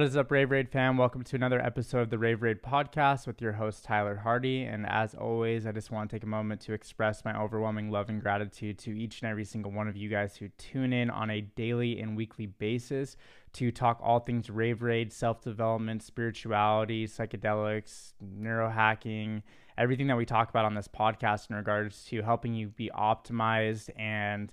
[0.00, 0.96] What is up, Raver Aide fam?
[0.96, 4.62] Welcome to another episode of the Raver Aide podcast with your host, Tyler Hardy.
[4.62, 8.08] And as always, I just want to take a moment to express my overwhelming love
[8.08, 11.28] and gratitude to each and every single one of you guys who tune in on
[11.28, 13.18] a daily and weekly basis
[13.52, 19.42] to talk all things Raver Aide, self development, spirituality, psychedelics, neurohacking,
[19.76, 23.90] everything that we talk about on this podcast in regards to helping you be optimized
[23.98, 24.50] and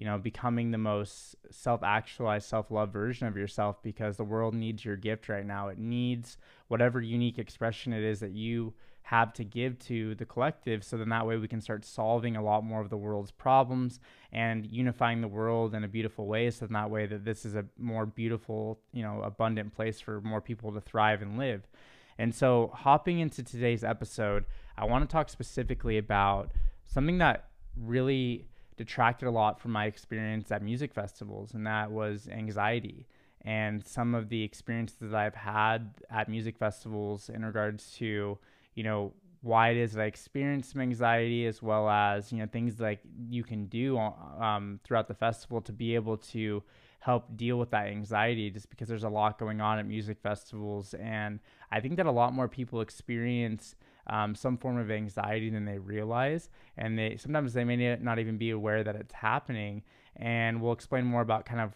[0.00, 4.54] you know, becoming the most self actualized, self love version of yourself because the world
[4.54, 5.68] needs your gift right now.
[5.68, 6.38] It needs
[6.68, 10.82] whatever unique expression it is that you have to give to the collective.
[10.84, 14.00] So then that way we can start solving a lot more of the world's problems
[14.32, 16.50] and unifying the world in a beautiful way.
[16.50, 20.22] So then that way that this is a more beautiful, you know, abundant place for
[20.22, 21.68] more people to thrive and live.
[22.16, 24.46] And so hopping into today's episode,
[24.78, 26.52] I want to talk specifically about
[26.86, 28.46] something that really
[28.80, 33.06] detracted a lot from my experience at music festivals, and that was anxiety
[33.42, 38.38] and some of the experiences that I've had at music festivals in regards to,
[38.74, 42.46] you know, why it is that I experience some anxiety, as well as you know
[42.46, 46.62] things like you can do um, throughout the festival to be able to
[46.98, 48.50] help deal with that anxiety.
[48.50, 51.40] Just because there's a lot going on at music festivals, and
[51.72, 55.78] I think that a lot more people experience um, some form of anxiety than they
[55.78, 59.82] realize, and they sometimes they may not even be aware that it's happening.
[60.16, 61.74] And we'll explain more about kind of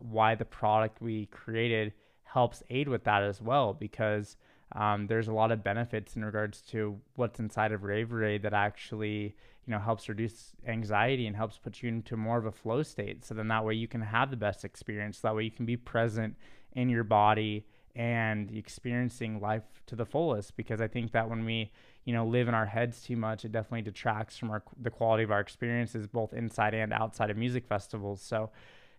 [0.00, 1.92] why the product we created
[2.24, 4.36] helps aid with that as well, because
[4.72, 8.52] um, there's a lot of benefits in regards to what's inside of Raver Aide that
[8.52, 9.34] actually
[9.66, 13.24] you know helps reduce anxiety and helps put you into more of a flow state.
[13.24, 15.20] So then that way you can have the best experience.
[15.20, 16.36] That way you can be present
[16.72, 17.66] in your body
[17.98, 21.72] and experiencing life to the fullest because I think that when we,
[22.04, 25.24] you know, live in our heads too much, it definitely detracts from our the quality
[25.24, 28.22] of our experiences both inside and outside of music festivals.
[28.22, 28.50] So,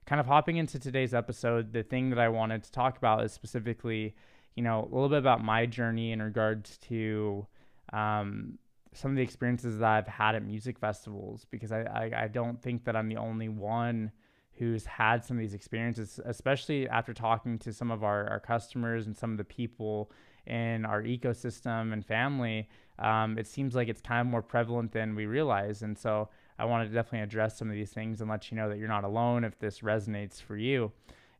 [0.06, 3.32] kind of hopping into today's episode, the thing that I wanted to talk about is
[3.32, 4.16] specifically,
[4.56, 7.48] you know, a little bit about my journey in regards to
[7.94, 8.60] um,
[8.94, 12.62] some of the experiences that I've had at music festivals because I, I, I don't
[12.62, 14.12] think that I'm the only one
[14.60, 19.08] who's had some of these experiences, especially after talking to some of our, our customers
[19.08, 20.12] and some of the people
[20.46, 22.68] in our ecosystem and family,
[23.00, 25.82] um, it seems like it's kind of more prevalent than we realize.
[25.82, 26.28] And so
[26.58, 28.90] I wanted to definitely address some of these things and let you know that you're
[28.90, 30.92] not alone if this resonates for you.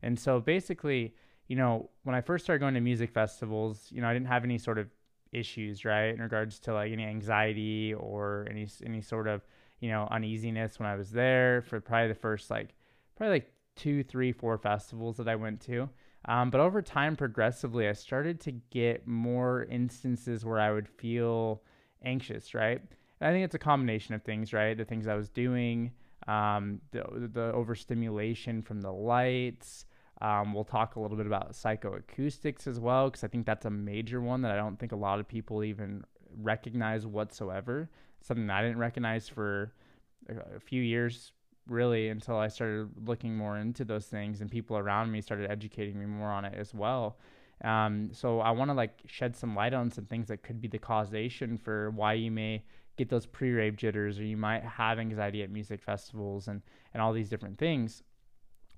[0.02, 1.14] And so basically,
[1.46, 4.44] you know, when I first started going to music festivals, you know, I didn't have
[4.44, 4.88] any sort of
[5.30, 9.42] issues, right, in regards to like any anxiety or any any sort of
[9.80, 12.74] you know uneasiness when I was there for probably the first like
[13.20, 15.90] probably like two, three, four festivals that I went to.
[16.24, 21.62] Um, but over time, progressively, I started to get more instances where I would feel
[22.02, 22.80] anxious, right?
[23.20, 24.74] And I think it's a combination of things, right?
[24.74, 25.92] The things I was doing,
[26.28, 29.84] um, the, the overstimulation from the lights.
[30.22, 33.70] Um, we'll talk a little bit about psychoacoustics as well, because I think that's a
[33.70, 36.04] major one that I don't think a lot of people even
[36.38, 37.90] recognize whatsoever.
[38.22, 39.74] Something I didn't recognize for
[40.28, 41.32] a few years
[41.68, 45.98] really until I started looking more into those things and people around me started educating
[45.98, 47.18] me more on it as well.
[47.62, 50.68] Um, so I want to like shed some light on some things that could be
[50.68, 52.64] the causation for why you may
[52.96, 56.62] get those pre-rave jitters or you might have anxiety at music festivals and
[56.92, 58.02] and all these different things.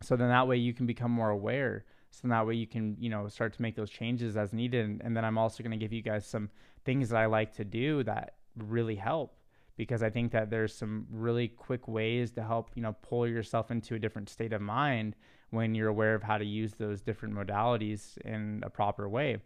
[0.03, 1.85] So then that way you can become more aware.
[2.11, 4.85] So that way you can you know start to make those changes as needed.
[4.85, 6.51] And, and then I'm also going to give you guys some
[6.85, 9.37] things that I like to do that really help
[9.77, 13.71] because I think that there's some really quick ways to help, you know, pull yourself
[13.71, 15.17] into a different state of mind
[15.51, 19.39] when you're aware of how to use those different modalities in a proper way.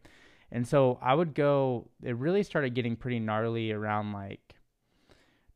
[0.52, 4.54] And so I would go, it really started getting pretty gnarly around like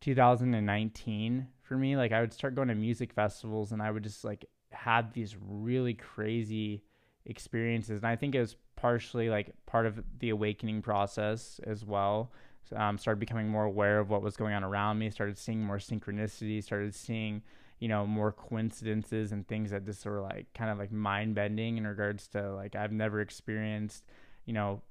[0.01, 1.97] 2019 for me.
[1.97, 5.37] Like I would start going to music festivals and I would just like have these
[5.41, 6.83] really crazy
[7.27, 7.99] experiences.
[7.99, 12.33] And I think it was partially like part of the awakening process as well
[12.77, 15.79] um, started becoming more aware of what was going on around me, started seeing more
[15.79, 17.43] synchronicity, started seeing,
[17.79, 21.79] you know, more coincidences and things that just were like kind of like mind bending
[21.79, 24.05] in regards to like I've never experienced,
[24.47, 24.83] you know,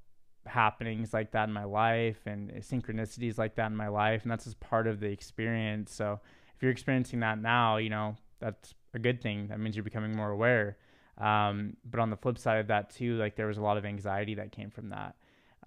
[0.46, 4.24] happenings like that in my life and synchronicities like that in my life.
[4.24, 5.94] And that's just part of the experience.
[5.94, 6.20] So
[6.56, 9.48] if you're experiencing that now, you know, that's a good thing.
[9.48, 10.78] That means you're becoming more aware.
[11.18, 13.86] Um, but on the flip side of that too, like there was a lot of
[13.86, 15.16] anxiety that came from that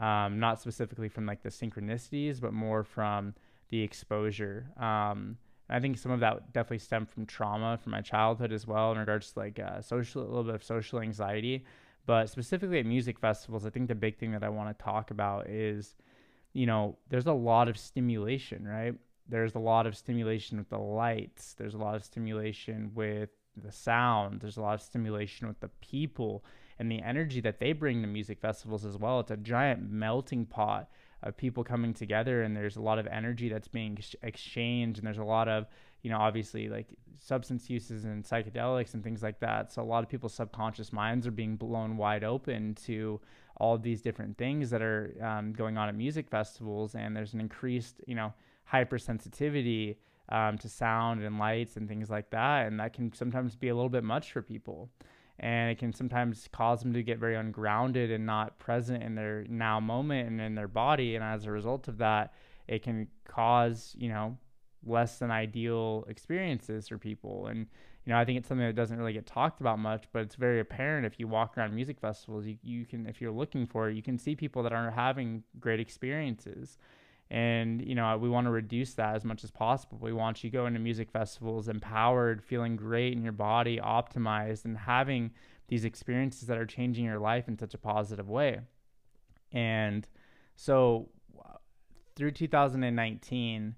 [0.00, 3.34] um, not specifically from like the synchronicities, but more from
[3.70, 4.66] the exposure.
[4.78, 5.36] Um,
[5.68, 8.98] I think some of that definitely stemmed from trauma from my childhood as well, in
[8.98, 11.64] regards to like uh, social, a little bit of social anxiety.
[12.04, 15.10] But specifically at music festivals, I think the big thing that I want to talk
[15.10, 15.94] about is,
[16.52, 18.94] you know, there's a lot of stimulation, right?
[19.28, 21.54] There's a lot of stimulation with the lights.
[21.54, 24.40] There's a lot of stimulation with the sound.
[24.40, 26.44] There's a lot of stimulation with the people
[26.82, 29.20] and the energy that they bring to music festivals as well.
[29.20, 30.90] It's a giant melting pot
[31.22, 35.06] of people coming together, and there's a lot of energy that's being ex- exchanged, and
[35.06, 35.66] there's a lot of
[36.02, 36.88] you know, obviously like
[37.20, 39.72] substance uses and psychedelics and things like that.
[39.72, 43.20] So a lot of people's subconscious minds are being blown wide open to
[43.56, 47.34] all of these different things that are um, going on at music festivals, and there's
[47.34, 48.32] an increased, you know,
[48.72, 49.96] hypersensitivity
[50.30, 53.74] um, to sound and lights and things like that, and that can sometimes be a
[53.74, 54.90] little bit much for people.
[55.42, 59.44] And it can sometimes cause them to get very ungrounded and not present in their
[59.48, 61.16] now moment and in their body.
[61.16, 62.32] And as a result of that,
[62.68, 64.38] it can cause, you know,
[64.86, 67.48] less than ideal experiences for people.
[67.48, 67.66] And
[68.04, 70.34] you know, I think it's something that doesn't really get talked about much, but it's
[70.34, 72.46] very apparent if you walk around music festivals.
[72.46, 75.44] You you can if you're looking for it, you can see people that are having
[75.60, 76.78] great experiences.
[77.32, 79.96] And you know, we want to reduce that as much as possible.
[79.98, 83.80] We want you going to go into music festivals empowered, feeling great in your body,
[83.82, 85.30] optimized, and having
[85.68, 88.60] these experiences that are changing your life in such a positive way.
[89.50, 90.06] And
[90.56, 91.08] so
[92.16, 93.76] through 2019,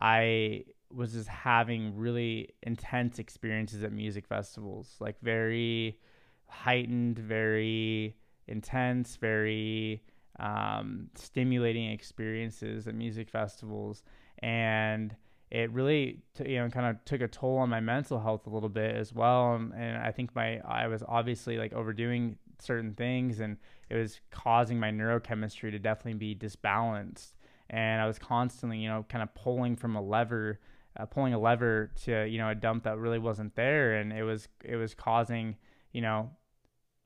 [0.00, 6.00] I was just having really intense experiences at music festivals, like very
[6.48, 8.16] heightened, very
[8.48, 10.02] intense, very
[10.38, 14.02] um, stimulating experiences at music festivals,
[14.40, 15.14] and
[15.50, 18.50] it really t- you know kind of took a toll on my mental health a
[18.50, 19.54] little bit as well.
[19.54, 23.56] And, and I think my I was obviously like overdoing certain things, and
[23.88, 27.34] it was causing my neurochemistry to definitely be disbalanced.
[27.70, 30.60] And I was constantly, you know, kind of pulling from a lever,
[30.96, 34.22] uh, pulling a lever to, you know, a dump that really wasn't there, and it
[34.22, 35.56] was it was causing,
[35.92, 36.30] you know,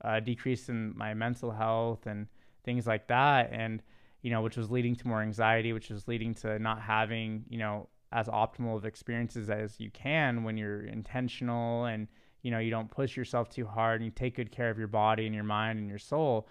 [0.01, 2.27] a decrease in my mental health and
[2.63, 3.81] things like that, and
[4.21, 7.57] you know, which was leading to more anxiety, which was leading to not having, you
[7.57, 12.07] know, as optimal of experiences as you can when you're intentional and
[12.41, 14.87] you know you don't push yourself too hard and you take good care of your
[14.87, 16.47] body and your mind and your soul.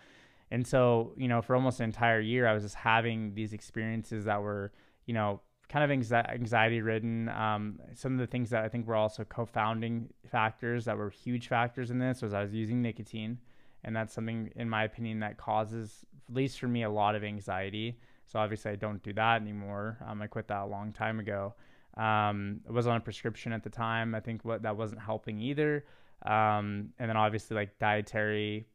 [0.50, 4.24] And so, you know, for almost an entire year, I was just having these experiences
[4.24, 4.72] that were,
[5.06, 7.28] you know, kind of anxiety ridden.
[7.28, 11.46] Um, some of the things that I think were also co-founding factors that were huge
[11.46, 13.38] factors in this was I was using nicotine,
[13.84, 17.24] and that's something, in my opinion, that causes, at least for me, a lot of
[17.24, 17.98] anxiety.
[18.26, 19.98] So obviously, I don't do that anymore.
[20.06, 21.54] Um, I quit that a long time ago.
[21.96, 24.14] Um, I was on a prescription at the time.
[24.14, 25.84] I think what that wasn't helping either.
[26.24, 28.66] Um, and then obviously like dietary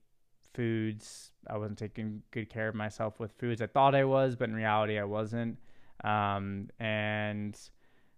[0.53, 1.31] foods.
[1.47, 3.61] I wasn't taking good care of myself with foods.
[3.61, 5.57] I thought I was, but in reality, I wasn't.
[6.03, 7.57] Um, and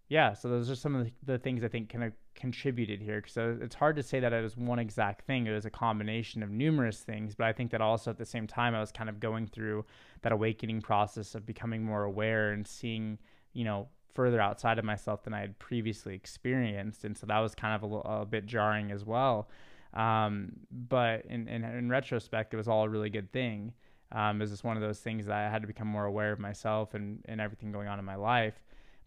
[0.10, 3.22] yeah, so those are some of the, the things I think kind of contributed here.
[3.28, 5.45] So it's hard to say that it was one exact thing.
[5.45, 8.48] It was a combination of numerous things, but I think that also at the same
[8.48, 9.86] time, I was kind of going through
[10.22, 13.18] that awakening process of becoming more aware and seeing,
[13.54, 17.04] you know, further outside of myself than I had previously experienced.
[17.04, 19.50] And so that was kind of a, a bit jarring as well.
[19.94, 23.74] Um, but in, in, in retrospect, it was all a really good thing.
[24.12, 26.32] Um, it was just one of those things that I had to become more aware
[26.32, 28.62] of myself and, and everything going on in my life.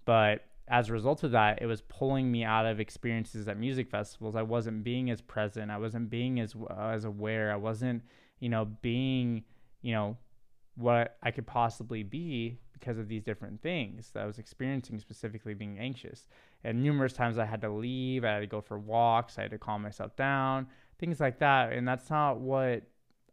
[0.05, 3.91] But as a result of that, it was pulling me out of experiences at music
[3.91, 4.37] festivals.
[4.37, 5.71] I wasn't being as present.
[5.71, 7.53] I wasn't being as uh, as aware.
[7.53, 8.03] I wasn't,
[8.39, 9.43] you know, being,
[9.83, 10.17] you know,
[10.77, 15.55] what I could possibly be because of these different things that I was experiencing, specifically
[15.55, 16.29] being anxious.
[16.63, 19.51] And numerous times I had to leave, I had to go for walks, I had
[19.51, 21.73] to calm myself down, things like that.
[21.73, 22.85] And that's not what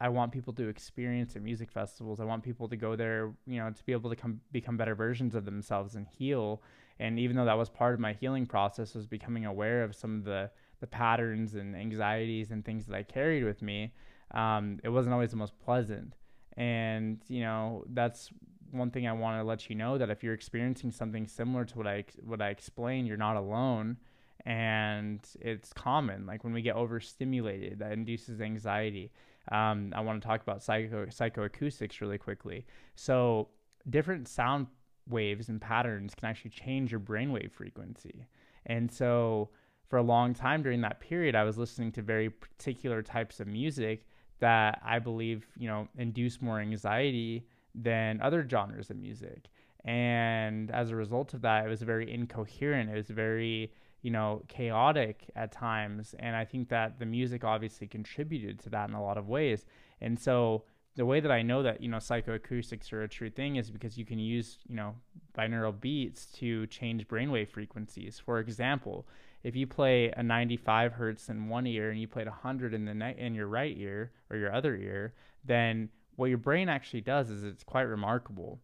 [0.02, 2.20] I want people to experience at music festivals.
[2.20, 4.96] I want people to go there, you know, to be able to come become better
[4.96, 6.62] versions of themselves and heal.
[7.00, 10.18] And even though that was part of my healing process, was becoming aware of some
[10.18, 10.50] of the
[10.80, 13.94] the patterns and anxieties and things that I carried with me.
[14.32, 16.14] Um, it wasn't always the most pleasant.
[16.56, 18.30] And you know, that's
[18.72, 21.78] one thing I want to let you know that if you're experiencing something similar to
[21.78, 23.98] what I what I explained, you're not alone,
[24.46, 26.26] and it's common.
[26.26, 29.12] Like when we get overstimulated, that induces anxiety.
[29.52, 32.66] Um, I want to talk about psycho psychoacoustics really quickly.
[32.96, 33.50] So
[33.90, 34.68] different sound
[35.10, 38.28] waves and patterns can actually change your brainwave frequency,
[38.66, 39.50] and so
[39.90, 43.48] for a long time during that period, I was listening to very particular types of
[43.48, 44.06] music
[44.40, 49.50] that I believe you know induce more anxiety than other genres of music.
[49.86, 52.90] And as a result of that, it was very incoherent.
[52.90, 53.72] It was very,
[54.02, 56.14] you know, chaotic at times.
[56.20, 59.66] And I think that the music obviously contributed to that in a lot of ways.
[60.02, 60.66] And so
[60.98, 64.00] the way that I know that, you know, psychoacoustics are a true thing is because
[64.00, 64.96] you can use, you know,
[65.38, 68.20] binaural beats to change brainwave frequencies.
[68.20, 69.08] For example,
[69.44, 72.96] if you play a 95 hertz in one ear and you played 100 in the
[72.96, 75.14] ne- in your right ear or your other ear,
[75.46, 78.60] then what your brain actually does is it's quite remarkable.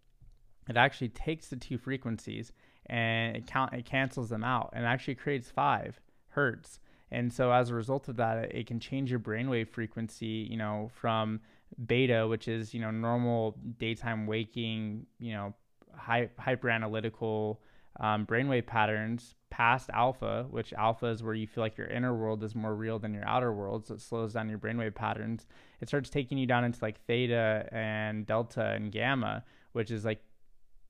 [0.68, 2.52] It actually takes the two frequencies
[2.88, 6.80] and it count it cancels them out and actually creates five hertz.
[7.12, 10.90] And so as a result of that, it can change your brainwave frequency, you know,
[10.96, 11.42] from
[11.86, 15.54] beta, which is, you know, normal daytime waking, you know,
[15.96, 17.62] hy- hyper analytical
[18.00, 22.44] um, brainwave patterns past alpha, which alpha is where you feel like your inner world
[22.44, 23.86] is more real than your outer world.
[23.86, 25.46] So it slows down your brainwave patterns.
[25.80, 30.24] It starts taking you down into like theta and delta and gamma, which is like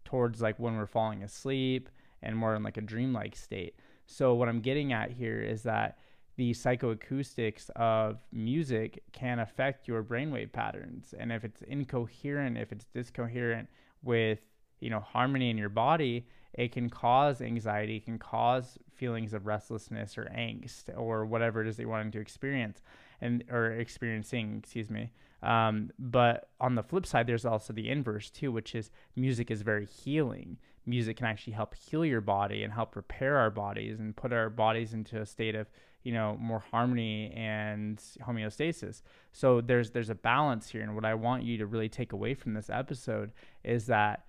[0.05, 1.89] towards like when we're falling asleep
[2.21, 3.75] and more in like a dreamlike state.
[4.05, 5.97] So what I'm getting at here is that
[6.35, 11.13] the psychoacoustics of music can affect your brainwave patterns.
[11.17, 13.69] And if it's incoherent, if it's discoherent
[14.01, 14.39] with,
[14.79, 20.17] you know, harmony in your body, it can cause anxiety, can cause feelings of restlessness
[20.17, 22.81] or angst or whatever it is that you're wanting to experience
[23.21, 25.11] and or experiencing, excuse me.
[25.41, 29.61] Um, but on the flip side, there's also the inverse too, which is music is
[29.61, 30.57] very healing.
[30.85, 34.49] Music can actually help heal your body and help repair our bodies and put our
[34.49, 35.67] bodies into a state of
[36.03, 39.01] you know more harmony and homeostasis.
[39.31, 40.81] So there's there's a balance here.
[40.81, 43.31] And what i want you to really take away from this episode
[43.63, 44.25] is that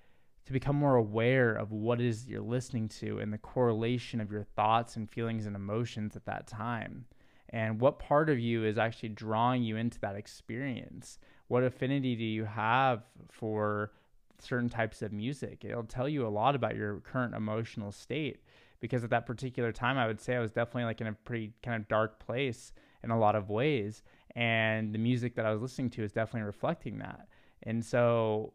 [0.46, 4.30] to become more aware of what it is you're listening to and the correlation of
[4.30, 7.06] your thoughts and feelings and emotions at that time.
[7.48, 11.18] And what part of you is actually drawing you into that experience?
[11.48, 13.92] What affinity do you have for
[14.38, 15.64] certain types of music?
[15.64, 18.40] It'll tell you a lot about your current emotional state
[18.84, 21.54] because at that particular time i would say i was definitely like in a pretty
[21.62, 22.70] kind of dark place
[23.02, 24.02] in a lot of ways
[24.36, 27.28] and the music that i was listening to is definitely reflecting that.
[27.62, 28.52] And so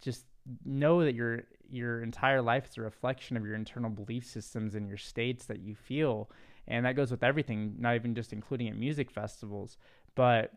[0.00, 0.24] just
[0.64, 4.88] know that your your entire life is a reflection of your internal belief systems and
[4.88, 6.30] your states that you feel
[6.68, 9.76] and that goes with everything not even just including at music festivals.
[10.14, 10.52] But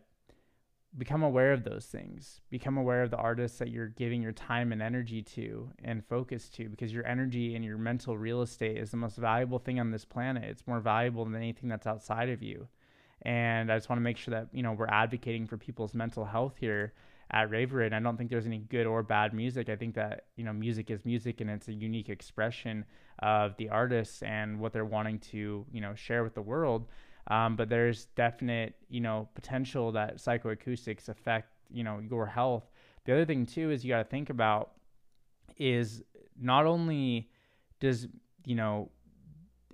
[0.98, 4.72] become aware of those things become aware of the artists that you're giving your time
[4.72, 8.90] and energy to and focus to because your energy and your mental real estate is
[8.90, 12.42] the most valuable thing on this planet it's more valuable than anything that's outside of
[12.42, 12.66] you
[13.22, 16.24] and i just want to make sure that you know we're advocating for people's mental
[16.24, 16.92] health here
[17.32, 17.92] at Raver Aide.
[17.92, 19.68] I don't think there's any good or bad music.
[19.68, 22.84] I think that you know music is music and it's a unique expression
[23.20, 26.88] of the artists and what they're wanting to you know share with the world.
[27.30, 32.70] Um, but there's definite you know potential that psychoacoustics affect you know your health.
[33.06, 34.72] The other thing too is you got to think about
[35.56, 36.02] is
[36.38, 37.30] not only
[37.78, 38.08] does
[38.44, 38.90] you know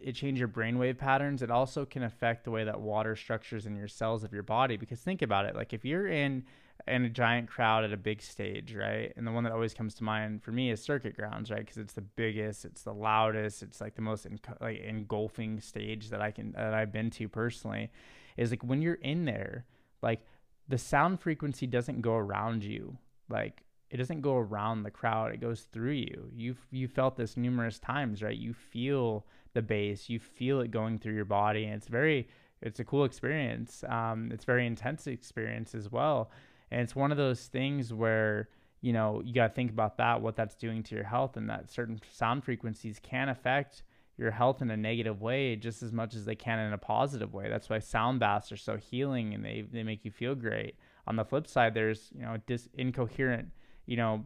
[0.00, 3.76] it change your brainwave patterns it also can affect the way that water structures in
[3.76, 6.44] your cells of your body because think about it like if you're in
[6.86, 9.12] and a giant crowd at a big stage, right?
[9.16, 11.60] And the one that always comes to mind for me is Circuit Grounds, right?
[11.60, 16.10] Because it's the biggest, it's the loudest, it's like the most en- like engulfing stage
[16.10, 17.90] that I can that I've been to personally.
[18.36, 19.64] Is like when you're in there,
[20.02, 20.20] like
[20.68, 22.96] the sound frequency doesn't go around you,
[23.28, 26.30] like it doesn't go around the crowd; it goes through you.
[26.32, 28.36] You've you felt this numerous times, right?
[28.36, 32.28] You feel the bass, you feel it going through your body, and it's very
[32.62, 33.84] it's a cool experience.
[33.88, 36.30] Um, it's very intense experience as well.
[36.70, 38.48] And it's one of those things where,
[38.80, 41.48] you know, you got to think about that, what that's doing to your health, and
[41.48, 43.82] that certain sound frequencies can affect
[44.18, 47.34] your health in a negative way just as much as they can in a positive
[47.34, 47.48] way.
[47.48, 50.76] That's why sound baths are so healing and they, they make you feel great.
[51.06, 53.48] On the flip side, there's, you know, dis- incoherent,
[53.84, 54.24] you know,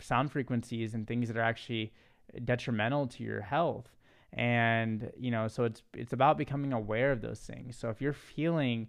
[0.00, 1.92] sound frequencies and things that are actually
[2.44, 3.88] detrimental to your health.
[4.32, 7.76] And, you know, so it's it's about becoming aware of those things.
[7.76, 8.88] So if you're feeling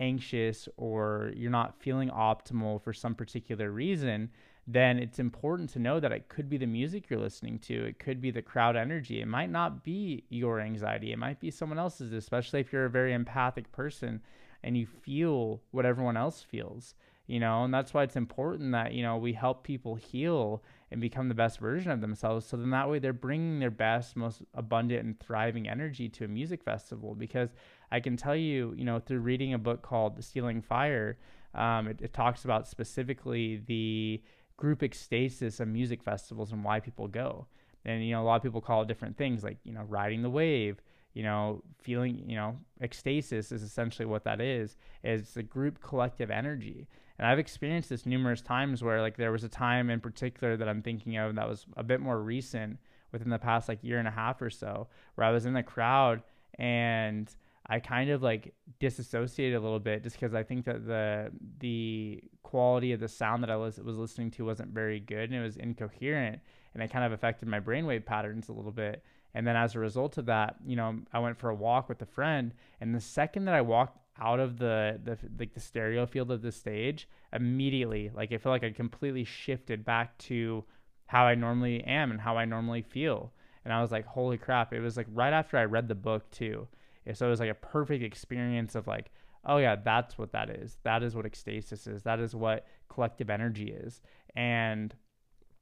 [0.00, 4.30] anxious or you're not feeling optimal for some particular reason,
[4.66, 7.84] then it's important to know that it could be the music you're listening to.
[7.86, 9.20] It could be the crowd energy.
[9.20, 11.12] It might not be your anxiety.
[11.12, 14.20] It might be someone else's, especially if you're a very empathic person
[14.62, 16.94] and you feel what everyone else feels,
[17.26, 21.00] you know, and that's why it's important that, you know, we help people heal and
[21.00, 22.46] become the best version of themselves.
[22.46, 26.28] So then that way they're bringing their best, most abundant and thriving energy to a
[26.28, 27.50] music festival because
[27.92, 31.18] I can tell you, you know, through reading a book called Stealing Fire,
[31.54, 34.22] um, it, it talks about specifically the
[34.56, 37.46] group ecstasis of music festivals and why people go.
[37.84, 40.22] And, you know, a lot of people call it different things like, you know, riding
[40.22, 40.80] the wave,
[41.14, 46.30] you know, feeling, you know, ecstasis is essentially what that is, It's a group collective
[46.30, 46.86] energy.
[47.18, 50.68] And I've experienced this numerous times where like there was a time in particular that
[50.68, 52.78] I'm thinking of that was a bit more recent
[53.12, 55.62] within the past like year and a half or so, where I was in the
[55.62, 56.22] crowd
[56.54, 57.34] and
[57.70, 62.20] I kind of like disassociated a little bit just because I think that the the
[62.42, 65.42] quality of the sound that I was was listening to wasn't very good and it
[65.42, 66.40] was incoherent
[66.74, 69.04] and it kind of affected my brainwave patterns a little bit.
[69.34, 72.02] And then as a result of that, you know, I went for a walk with
[72.02, 76.06] a friend, and the second that I walked out of the the like the stereo
[76.06, 80.64] field of the stage, immediately, like I feel like I completely shifted back to
[81.06, 83.32] how I normally am and how I normally feel.
[83.64, 84.72] And I was like, holy crap!
[84.72, 86.66] It was like right after I read the book too
[87.12, 89.10] So it was like a perfect experience of like,
[89.44, 90.78] oh yeah, that's what that is.
[90.82, 92.02] That is what ecstasis is.
[92.02, 94.00] That is what collective energy is.
[94.36, 94.94] And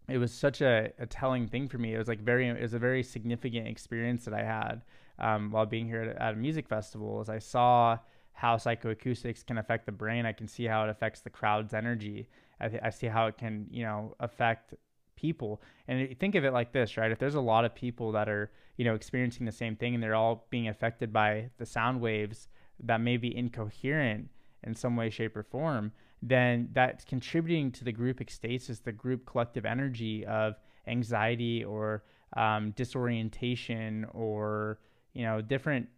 [0.09, 1.95] it was such a, a telling thing for me.
[1.95, 4.83] It was like very, it was a very significant experience that I had
[5.19, 7.21] um, while being here at, at a music festival.
[7.21, 7.99] As I saw
[8.33, 12.29] how psychoacoustics can affect the brain, I can see how it affects the crowd's energy.
[12.61, 14.75] I, th- I see how it can, you know, affect
[15.19, 15.61] people.
[15.89, 17.11] And think of it like this, right?
[17.11, 20.03] If there's a lot of people that are, you know, experiencing the same thing and
[20.03, 22.49] they're all being affected by the sound waves
[22.85, 24.29] that may be incoherent
[24.63, 29.27] in some way, shape, or form, then that's contributing to the group ecstasis, the group
[29.27, 30.55] collective energy of
[30.87, 32.05] anxiety or
[32.37, 34.79] um, disorientation or,
[35.15, 35.89] you know, different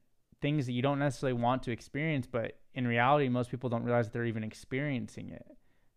[0.40, 4.06] things that you don't necessarily want to experience, but in reality, most people don't realize
[4.06, 5.44] that they're even experiencing it.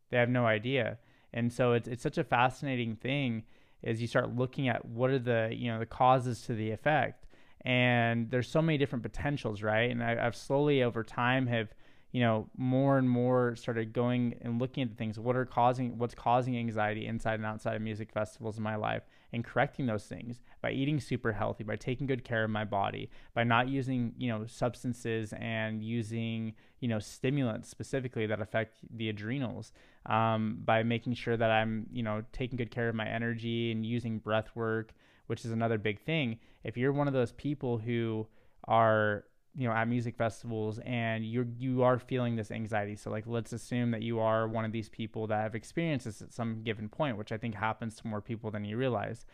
[0.09, 0.97] They have no idea.
[1.33, 3.43] And so it's, it's such a fascinating thing
[3.83, 7.25] as you start looking at what are the, you know, the causes to the effect.
[7.65, 9.89] And there's so many different potentials, right?
[9.89, 11.73] And I, I've slowly over time have
[12.13, 15.19] you know, more and more started going and looking at things.
[15.19, 19.01] What are causing, what's causing anxiety inside and outside of music festivals in my life,
[19.33, 23.09] and correcting those things by eating super healthy, by taking good care of my body,
[23.33, 29.09] by not using, you know, substances and using, you know, stimulants specifically that affect the
[29.09, 29.73] adrenals,
[30.05, 33.85] um, by making sure that I'm, you know, taking good care of my energy and
[33.85, 34.93] using breath work,
[35.27, 36.39] which is another big thing.
[36.63, 38.27] If you're one of those people who
[38.67, 39.25] are
[39.55, 42.95] you know at music festivals and you're you are feeling this anxiety.
[42.95, 46.21] So like let's assume that you are one of these people that have experienced this
[46.21, 49.25] at some given point which i think happens to more people than you realize.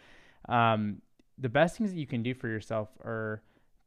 [0.47, 1.01] Um,
[1.37, 3.41] the best things that you can do for yourself are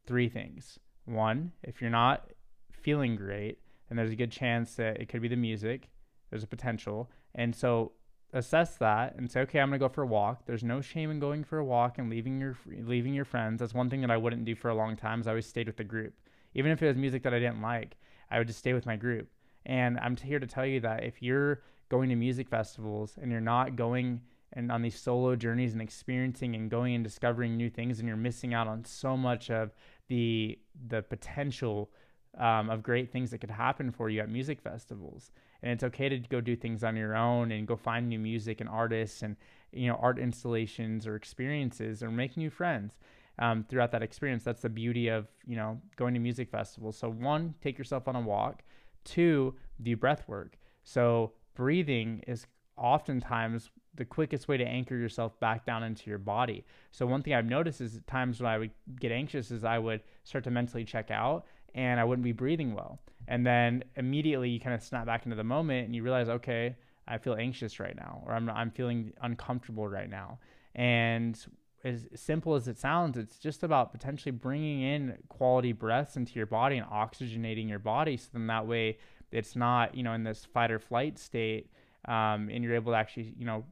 [0.07, 0.79] three things.
[1.05, 2.29] One if you're not
[2.71, 5.90] feeling great then there's a good chance that it could be the music.
[6.31, 7.11] There's a potential.
[7.35, 7.92] And so
[8.33, 10.47] assess that and say, okay, I'm gonna go for a walk.
[10.47, 13.61] There's no shame in going for a walk and leaving your leaving your friends.
[13.61, 15.21] That's one thing that I wouldn't do for a long time.
[15.21, 16.14] Is I always stayed with the group,
[16.55, 17.97] even if it was music that I didn't like.
[18.31, 19.29] I would just stay with my group.
[19.66, 23.40] And I'm here to tell you that if you're going to music festivals and you're
[23.40, 24.23] not going
[24.55, 28.16] and on these solo journeys and experiencing and going and discovering new things, and you're
[28.16, 29.73] missing out on so much of
[30.09, 31.90] the the potential
[32.38, 35.31] um, of great things that could happen for you at music festivals
[35.62, 38.61] and it's okay to go do things on your own and go find new music
[38.61, 39.37] and artists and
[39.72, 42.98] you know art installations or experiences or make new friends
[43.38, 47.09] um, throughout that experience that's the beauty of you know going to music festivals so
[47.09, 48.62] one take yourself on a walk
[49.05, 52.46] two do breath work so breathing is
[52.77, 56.64] oftentimes the quickest way to anchor yourself back down into your body.
[56.92, 60.01] So one thing I've noticed is times when I would get anxious is I would
[60.25, 61.44] start to mentally check out
[61.75, 63.01] and I wouldn't be breathing well.
[63.29, 66.77] And then immediately you kind of snap back into the moment and you realize, okay,
[67.07, 70.39] I feel anxious right now, or I'm, I'm feeling uncomfortable right now.
[70.75, 71.39] And
[71.85, 76.47] as simple as it sounds, it's just about potentially bringing in quality breaths into your
[76.47, 78.17] body and oxygenating your body.
[78.17, 78.99] So then that way
[79.33, 81.71] it's not, you know, in this fight or flight state,
[82.07, 83.65] um, and you're able to actually, you know,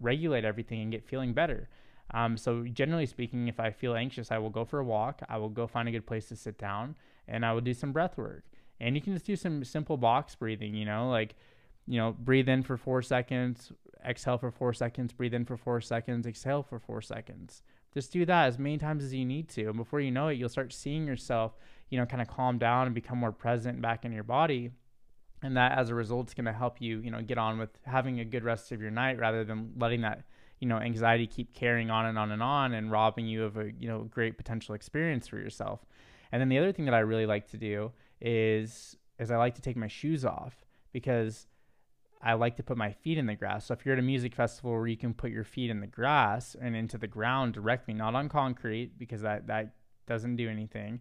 [0.00, 1.68] regulate everything and get feeling better.
[2.14, 5.20] Um, so generally speaking, if I feel anxious, I will go for a walk.
[5.28, 6.94] I will go find a good place to sit down,
[7.26, 8.44] and I will do some breath work.
[8.80, 11.34] And you can just do some simple box breathing, you know, like,
[11.86, 13.72] you know, breathe in for four seconds,
[14.06, 17.62] exhale for four seconds, breathe in for four seconds, exhale for four seconds.
[17.92, 19.68] Just do that as many times as you need to.
[19.68, 21.56] And before you know it, you'll start seeing yourself,
[21.88, 24.70] you know, kind of calm down and become more present back in your body.
[25.42, 27.70] And that as a result is going to help you, you know, get on with
[27.84, 30.24] having a good rest of your night rather than letting that,
[30.58, 33.72] you know, anxiety keep carrying on and on and on and robbing you of a,
[33.78, 35.86] you know, great potential experience for yourself.
[36.30, 39.56] And then the other thing that I really like to do is is I like
[39.56, 41.46] to take my shoes off because
[42.22, 43.66] I like to put my feet in the grass.
[43.66, 45.86] So if you're at a music festival where you can put your feet in the
[45.86, 49.74] grass and into the ground directly, not on concrete because that that
[50.06, 51.00] doesn't do anything,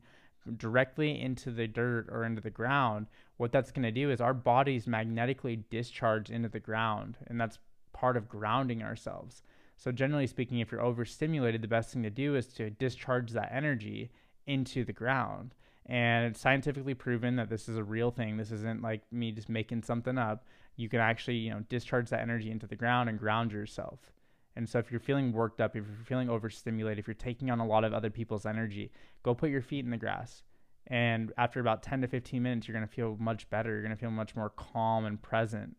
[0.57, 4.33] directly into the dirt or into the ground, what that's going to do is our
[4.33, 7.59] bodies magnetically discharge into the ground, and that's
[7.93, 9.41] part of grounding ourselves.
[9.75, 13.51] So generally speaking, if you're overstimulated, the best thing to do is to discharge that
[13.51, 14.11] energy
[14.45, 15.53] into the ground
[15.87, 18.37] and it's scientifically proven that this is a real thing.
[18.37, 20.45] This isn't like me just making something up.
[20.75, 24.11] You can actually, you know, discharge that energy into the ground and ground yourself.
[24.57, 27.59] And so if you're feeling worked up, if you're feeling overstimulated, if you're taking on
[27.59, 28.91] a lot of other people's energy,
[29.23, 30.43] go put your feet in the grass.
[30.87, 33.71] And after about 10 to 15 minutes, you're going to feel much better.
[33.71, 35.77] You're going to feel much more calm and present.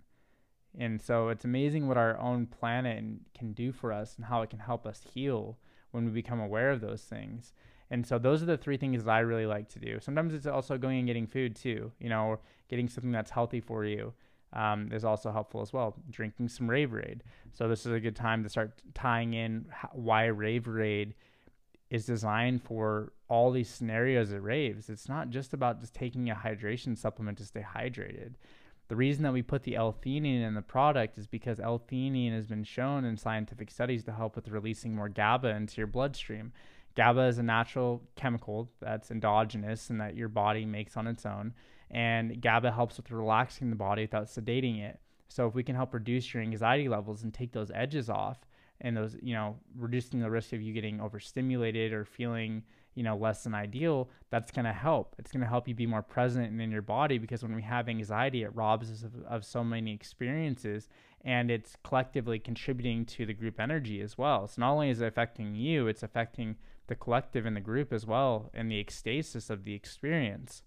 [0.79, 3.05] And so it's amazing what our own planet
[3.37, 5.59] can do for us and how it can help us heal
[5.90, 7.53] when we become aware of those things.
[7.90, 9.98] And so those are the three things that I really like to do.
[10.01, 13.61] Sometimes it's also going and getting food too, you know, or getting something that's healthy
[13.61, 14.12] for you
[14.53, 15.96] um, is also helpful as well.
[16.11, 17.22] Drinking some Raver Aide.
[17.53, 21.14] So this is a good time to start tying in why Raver Aide
[21.90, 24.90] is designed for all these scenarios at raves.
[24.90, 28.35] It's not just about just taking a hydration supplement to stay hydrated.
[28.88, 32.64] The reason that we put the L-theanine in the product is because L-theanine has been
[32.64, 36.53] shown in scientific studies to help with releasing more GABA into your bloodstream.
[36.99, 41.55] GABA is a natural chemical that's endogenous and that your body makes on its own.
[41.93, 44.99] And GABA helps with relaxing the body without sedating it.
[45.29, 48.39] So if we can help reduce your anxiety levels and take those edges off
[48.81, 52.65] and those, you know, reducing the risk of you getting overstimulated or feeling,
[52.97, 55.15] you know, less than ideal, that's going to help.
[55.21, 57.63] It's going to help you be more present and in your body because when we
[57.63, 60.89] have anxiety, it robs us of, of so many experiences
[61.25, 64.49] and it's collectively contributing to the group energy as well.
[64.49, 66.57] So not only is it affecting you, it's affecting
[66.88, 70.62] the collective and the group as well and the ecstasis of the experience.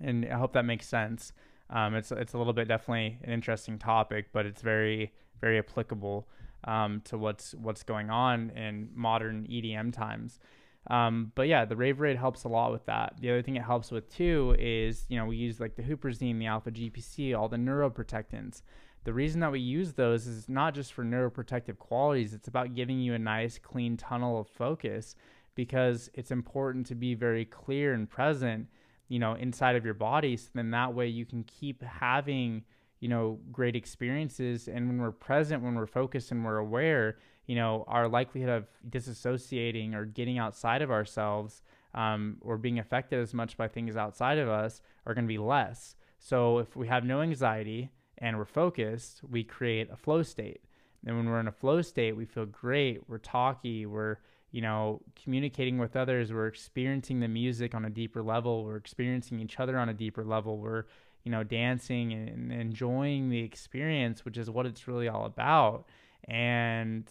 [0.00, 1.32] And I hope that makes sense.
[1.70, 6.28] Um, it's it's a little bit definitely an interesting topic, but it's very very applicable
[6.64, 10.38] um, to what's what's going on in modern EDM times.
[10.88, 13.14] Um, but yeah, the Raver Aide helps a lot with that.
[13.20, 16.38] The other thing it helps with too is you know we use like the huperzine,
[16.38, 18.62] the alpha GPC, all the neuroprotectants.
[19.04, 22.34] The reason that we use those is not just for neuroprotective qualities.
[22.34, 25.14] It's about giving you a nice clean tunnel of focus
[25.56, 28.68] because it's important to be very clear and present
[29.08, 32.62] you know inside of your body so then that way you can keep having
[33.00, 34.68] you know great experiences.
[34.68, 38.66] And when we're present when we're focused and we're aware you know our likelihood of
[38.88, 41.62] disassociating or getting outside of ourselves
[41.94, 45.38] um, or being affected as much by things outside of us are going to be
[45.38, 45.96] less.
[46.18, 50.62] So if we have no anxiety and we're focused we create a flow state.
[51.06, 54.16] And when we're in a flow state we feel great we're talky we're
[54.56, 56.32] you know, communicating with others.
[56.32, 58.64] We're experiencing the music on a deeper level.
[58.64, 60.56] We're experiencing each other on a deeper level.
[60.56, 60.84] We're,
[61.24, 65.84] you know, dancing and enjoying the experience, which is what it's really all about.
[66.26, 67.04] And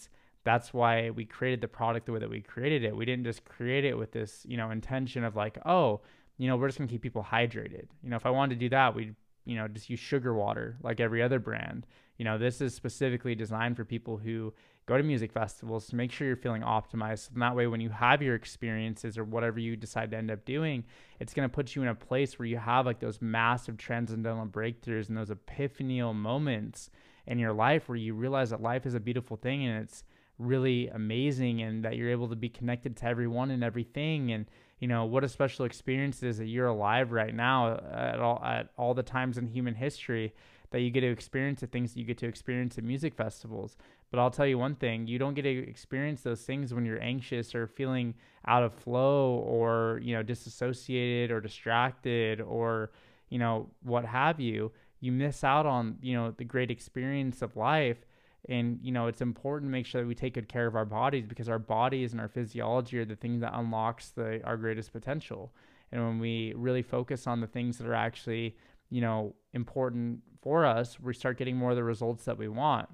[0.44, 2.96] that's why we created the product the way that we created it.
[2.96, 6.02] We didn't just create it with this, you know, intention of like, oh,
[6.40, 7.86] you know, we're just gonna keep people hydrated.
[8.02, 9.14] You know, if I wanted to do that, we'd,
[9.46, 11.86] you know, just use sugar water like every other brand.
[12.18, 14.52] You know, this is specifically designed for people who
[14.86, 17.28] go to music festivals to make sure you're feeling optimized.
[17.28, 20.46] So that way, when you have your experiences or whatever you decide to end up
[20.46, 20.84] doing,
[21.20, 24.46] it's going to put you in a place where you have like those massive transcendental
[24.46, 26.90] breakthroughs and those epiphanial moments
[27.28, 30.04] in your life where you realize that life is a beautiful thing and it's
[30.38, 34.46] really amazing and that you're able to be connected to everyone and everything and
[34.80, 38.42] you know what a special experience it is that you're alive right now at all
[38.44, 40.34] at all the times in human history
[40.72, 43.78] that you get to experience the things that you get to experience at music festivals.
[44.12, 47.02] But I'll tell you one thing, you don't get to experience those things when you're
[47.02, 48.14] anxious or feeling
[48.46, 52.92] out of flow or, you know, disassociated or distracted or,
[53.30, 54.72] you know, what have you.
[55.00, 58.06] You miss out on, you know, the great experience of life.
[58.48, 60.86] And, you know, it's important to make sure that we take good care of our
[60.86, 64.94] bodies because our bodies and our physiology are the things that unlocks the our greatest
[64.94, 65.52] potential.
[65.92, 68.56] And when we really focus on the things that are actually
[68.90, 72.88] you know, important for us, we start getting more of the results that we want.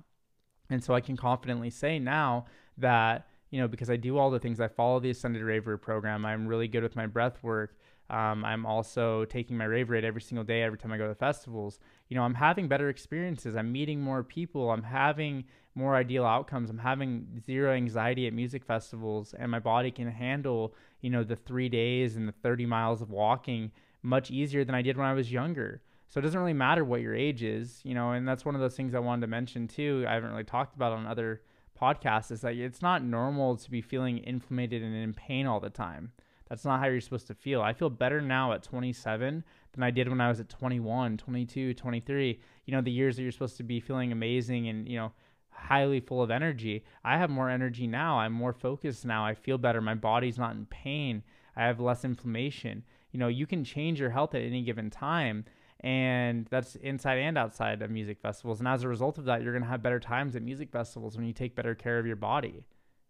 [0.69, 2.45] And so I can confidently say now
[2.77, 6.25] that, you know, because I do all the things, I follow the Ascended Raver program,
[6.25, 7.77] I'm really good with my breath work.
[8.11, 11.15] Um, I'm also taking my Raver Aide every single day, every time I go to
[11.15, 11.79] festivals.
[12.09, 13.55] You know, I'm having better experiences.
[13.55, 14.69] I'm meeting more people.
[14.69, 15.45] I'm having
[15.75, 16.69] more ideal outcomes.
[16.69, 21.37] I'm having zero anxiety at music festivals, and my body can handle, you know, the
[21.37, 23.71] three days and the 30 miles of walking
[24.03, 25.81] much easier than I did when I was younger.
[26.09, 28.59] So it doesn't really matter what your age is, you know, and that's one of
[28.59, 30.03] those things I wanted to mention too.
[30.05, 31.41] I haven't really talked about on other
[31.81, 35.69] podcasts is that it's not normal to be feeling inflamed and in pain all the
[35.69, 36.11] time.
[36.51, 37.61] That's not how you're supposed to feel.
[37.61, 41.73] I feel better now at 27 than I did when I was at 21, 22,
[41.73, 42.39] 23.
[42.65, 45.13] You know, the years that you're supposed to be feeling amazing and, you know,
[45.49, 46.83] highly full of energy.
[47.03, 48.19] I have more energy now.
[48.19, 49.25] I'm more focused now.
[49.25, 49.81] I feel better.
[49.81, 51.23] My body's not in pain.
[51.55, 55.45] I have less inflammation you know you can change your health at any given time
[55.81, 59.53] and that's inside and outside of music festivals and as a result of that you're
[59.53, 62.15] going to have better times at music festivals when you take better care of your
[62.15, 62.63] body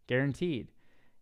[0.08, 0.69] guaranteed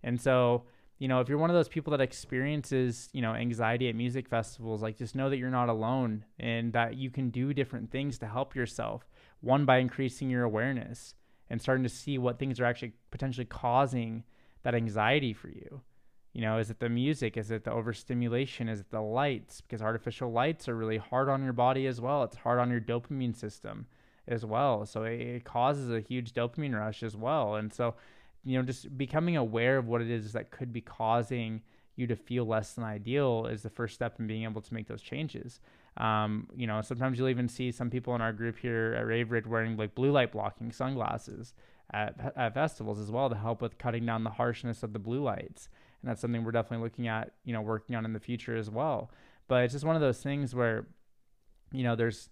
[0.04, 0.64] and so
[1.00, 4.28] you know if you're one of those people that experiences you know anxiety at music
[4.30, 8.20] festivals like just know that you're not alone and that you can do different things
[8.20, 9.08] to help yourself
[9.42, 11.16] one by increasing your awareness
[11.50, 14.24] and starting to see what things are actually potentially causing
[14.64, 15.82] that anxiety for you
[16.34, 17.38] you know, is it the music?
[17.38, 18.70] Is it the overstimulation?
[18.70, 19.62] Is it the lights?
[19.62, 22.24] Because artificial lights are really hard on your body as well.
[22.24, 23.88] It's hard on your dopamine system
[24.28, 24.86] as well.
[24.86, 27.56] So it, it causes a huge dopamine rush as well.
[27.56, 27.96] And so,
[28.44, 31.62] you know, just becoming aware of what it is that could be causing
[31.96, 34.88] you to feel less than ideal is the first step in being able to make
[34.88, 35.60] those changes.
[35.98, 39.30] Um, you know, sometimes you'll even see some people in our group here at Rave
[39.46, 41.54] wearing like blue light blocking sunglasses
[41.92, 45.22] at, at festivals as well to help with cutting down the harshness of the blue
[45.22, 45.68] lights
[46.02, 48.70] and that's something we're definitely looking at, you know, working on in the future as
[48.70, 49.12] well.
[49.48, 50.88] But it's just one of those things where,
[51.72, 52.30] you know, there's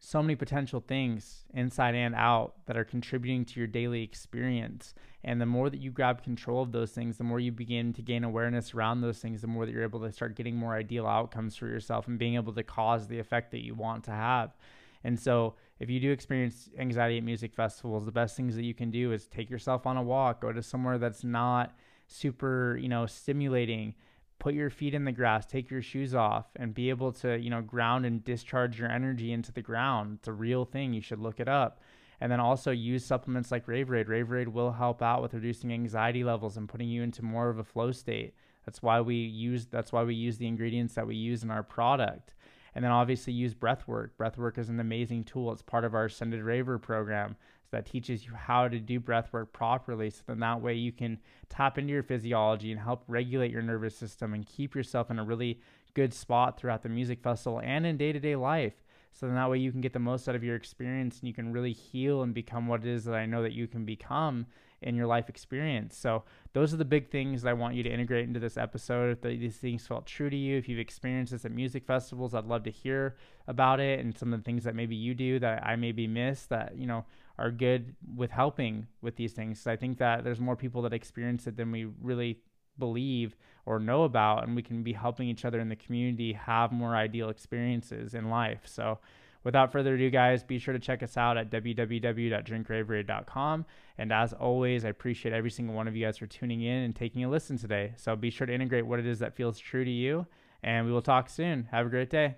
[0.00, 4.94] so many potential things inside and out that are contributing to your daily experience.
[5.24, 8.02] And the more that you grab control of those things, the more you begin to
[8.02, 11.06] gain awareness around those things, the more that you're able to start getting more ideal
[11.06, 14.56] outcomes for yourself and being able to cause the effect that you want to have.
[15.04, 18.74] And so, if you do experience anxiety at music festivals, the best things that you
[18.74, 21.76] can do is take yourself on a walk, go to somewhere that's not
[22.08, 23.94] super, you know, stimulating
[24.38, 27.50] put your feet in the grass, take your shoes off, and be able to, you
[27.50, 30.18] know, ground and discharge your energy into the ground.
[30.18, 30.92] It's a real thing.
[30.92, 31.80] You should look it up.
[32.20, 34.08] And then also use supplements like Raver-Aide.
[34.08, 37.64] Raver-Aide will help out with reducing anxiety levels and putting you into more of a
[37.64, 38.34] flow state.
[38.66, 41.62] That's why we use that's why we use the ingredients that we use in our
[41.62, 42.34] product.
[42.74, 44.10] And then obviously use breathwork.
[44.18, 45.52] Breathwork is an amazing tool.
[45.52, 47.36] It's part of our Ascended Raver program
[47.70, 51.18] that teaches you how to do breath work properly so then that way you can
[51.48, 55.24] tap into your physiology and help regulate your nervous system and keep yourself in a
[55.24, 55.60] really
[55.94, 59.72] good spot throughout the music festival and in day-to-day life so then that way you
[59.72, 62.68] can get the most out of your experience and you can really heal and become
[62.68, 64.46] what it is that I know that you can become
[64.80, 65.96] in your life experience.
[65.96, 69.10] So those are the big things that I want you to integrate into this episode.
[69.10, 72.44] If these things felt true to you, if you've experienced this at music festivals, I'd
[72.44, 73.16] love to hear
[73.48, 76.46] about it and some of the things that maybe you do that I maybe miss
[76.46, 77.04] that, you know,
[77.38, 79.60] are good with helping with these things.
[79.60, 82.40] So I think that there's more people that experience it than we really
[82.78, 86.72] believe or know about, and we can be helping each other in the community have
[86.72, 88.62] more ideal experiences in life.
[88.64, 88.98] So
[89.44, 93.66] without further ado, guys, be sure to check us out at www.drinkraveraide.com.
[93.98, 96.96] And as always, I appreciate every single one of you guys for tuning in and
[96.96, 97.92] taking a listen today.
[97.96, 100.26] So be sure to integrate what it is that feels true to you.
[100.62, 101.68] And we will talk soon.
[101.70, 102.36] Have a great day.